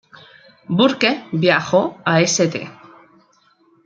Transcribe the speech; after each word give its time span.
Burke 0.67 1.27
viajó 1.31 1.99
a 2.03 2.21
St. 2.21 2.67